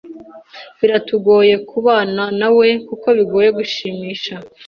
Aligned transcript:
Biratugoye 0.79 1.53
kubana 1.69 2.23
na 2.39 2.49
we, 2.57 2.69
kuko 2.87 3.07
bigoye 3.17 3.49
gushimisha. 3.57 4.33